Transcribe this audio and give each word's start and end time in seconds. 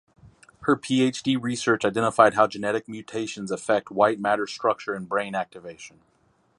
Her 0.61 0.75
PhD 0.75 1.39
research 1.39 1.85
identified 1.85 2.33
how 2.33 2.47
genetic 2.47 2.87
mutations 2.89 3.51
affect 3.51 3.91
white 3.91 4.19
matter 4.19 4.47
structure 4.47 4.95
and 4.95 5.07
brain 5.07 5.35
activation. 5.35 5.99